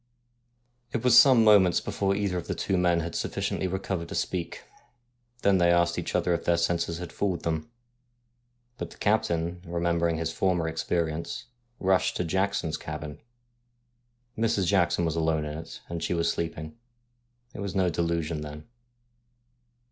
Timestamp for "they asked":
5.59-5.99